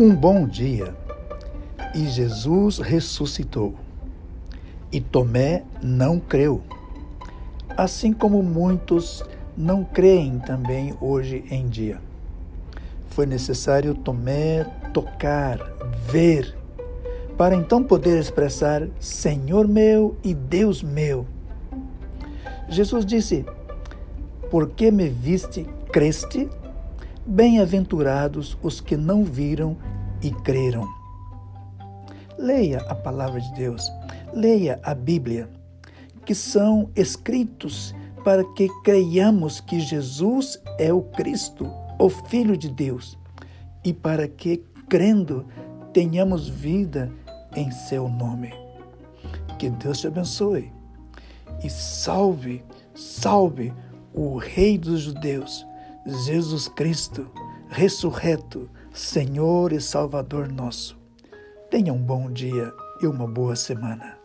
Um 0.00 0.14
bom 0.14 0.46
dia 0.46 0.94
e 1.94 2.08
Jesus 2.08 2.78
ressuscitou. 2.78 3.74
E 4.90 4.98
Tomé 4.98 5.62
não 5.82 6.18
creu, 6.18 6.62
assim 7.76 8.10
como 8.10 8.42
muitos 8.42 9.22
não 9.54 9.84
creem 9.84 10.38
também 10.38 10.94
hoje 11.02 11.44
em 11.50 11.68
dia. 11.68 12.00
Foi 13.10 13.26
necessário 13.26 13.94
Tomé 13.94 14.64
tocar, 14.94 15.58
ver, 16.10 16.56
para 17.36 17.54
então 17.54 17.84
poder 17.84 18.18
expressar 18.18 18.88
Senhor 18.98 19.68
meu 19.68 20.16
e 20.24 20.32
Deus 20.32 20.82
meu. 20.82 21.26
Jesus 22.70 23.04
disse: 23.04 23.44
Porque 24.50 24.90
me 24.90 25.10
viste, 25.10 25.66
creste? 25.92 26.48
Bem-aventurados 27.30 28.58
os 28.60 28.80
que 28.80 28.96
não 28.96 29.22
viram 29.22 29.76
e 30.20 30.32
creram. 30.32 30.84
Leia 32.36 32.80
a 32.88 32.94
palavra 32.96 33.40
de 33.40 33.54
Deus, 33.54 33.88
leia 34.34 34.80
a 34.82 34.96
Bíblia, 34.96 35.48
que 36.26 36.34
são 36.34 36.90
escritos 36.96 37.94
para 38.24 38.42
que 38.54 38.68
creiamos 38.82 39.60
que 39.60 39.78
Jesus 39.78 40.60
é 40.76 40.92
o 40.92 41.02
Cristo, 41.02 41.70
o 42.00 42.08
Filho 42.08 42.56
de 42.56 42.68
Deus, 42.68 43.16
e 43.84 43.92
para 43.92 44.26
que, 44.26 44.64
crendo, 44.88 45.46
tenhamos 45.92 46.48
vida 46.48 47.12
em 47.54 47.70
seu 47.70 48.08
nome. 48.08 48.52
Que 49.56 49.70
Deus 49.70 50.00
te 50.00 50.08
abençoe 50.08 50.72
e 51.62 51.70
salve, 51.70 52.64
salve 52.92 53.72
o 54.12 54.36
Rei 54.36 54.76
dos 54.76 55.02
Judeus, 55.02 55.64
Jesus 56.06 56.68
Cristo, 56.68 57.30
ressurreto, 57.68 58.70
Senhor 58.92 59.72
e 59.72 59.80
Salvador 59.80 60.50
nosso. 60.50 60.98
Tenha 61.70 61.92
um 61.92 62.02
bom 62.02 62.30
dia 62.30 62.72
e 63.02 63.06
uma 63.06 63.26
boa 63.26 63.54
semana. 63.54 64.19